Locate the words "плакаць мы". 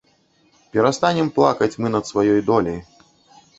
1.37-1.93